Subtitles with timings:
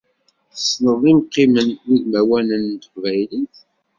[0.53, 3.55] Tessneḍ imqimen udmawanen n teqbaylit?